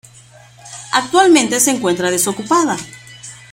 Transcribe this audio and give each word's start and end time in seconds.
Actualmente 0.93 1.59
se 1.59 1.69
encuentra 1.69 2.09
desocupada. 2.09 2.75